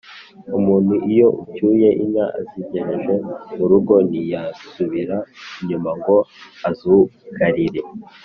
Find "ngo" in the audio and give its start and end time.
5.99-6.15